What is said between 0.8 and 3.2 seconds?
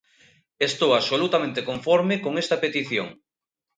absolutamente conforme con esta petición.